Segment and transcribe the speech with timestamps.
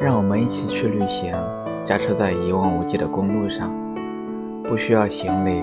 [0.00, 1.34] 让我们一起去旅行，
[1.84, 3.70] 驾车在一望无际的公路上，
[4.64, 5.62] 不需要行李，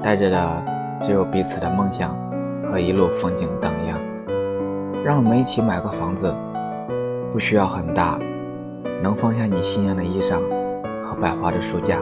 [0.00, 0.64] 带着的
[1.02, 2.16] 只有彼此的梦想
[2.70, 3.98] 和一路风景荡漾。
[5.04, 6.32] 让我们一起买个房子，
[7.32, 8.16] 不需要很大，
[9.02, 10.38] 能放下你心爱的衣裳
[11.02, 11.98] 和百花的书架，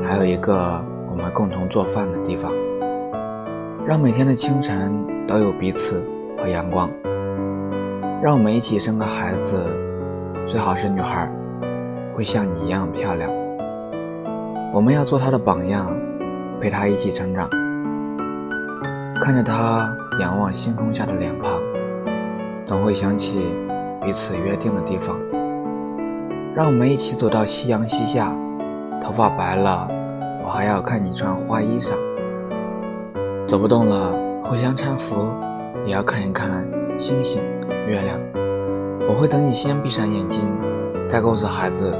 [0.00, 2.52] 还有一个我们共同做饭的地方。
[3.84, 4.94] 让每天的清晨
[5.26, 6.00] 都有彼此
[6.36, 6.88] 和阳光。
[8.22, 9.64] 让我们一起生个孩子，
[10.48, 11.30] 最好是女孩，
[12.16, 13.30] 会像你一样漂亮。
[14.72, 15.94] 我们要做她的榜样，
[16.58, 17.50] 陪她一起成长。
[19.20, 21.60] 看着她仰望星空下的脸庞，
[22.64, 23.46] 总会想起
[24.00, 25.18] 彼此约定的地方。
[26.54, 28.32] 让我们一起走到夕阳西下，
[29.02, 29.86] 头发白了，
[30.42, 31.92] 我还要看你穿花衣裳。
[33.46, 35.30] 走不动了，互相搀扶，
[35.84, 36.66] 也要看一看
[36.98, 37.42] 星星。
[37.86, 38.18] 月亮，
[39.08, 40.44] 我会等你先闭上眼睛，
[41.08, 41.90] 再告诉孩子，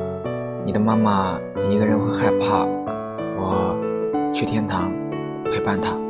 [0.67, 2.67] 你的妈妈一个人会害怕。
[3.41, 3.75] 我
[4.35, 4.93] 去天堂
[5.47, 6.08] 陪伴她。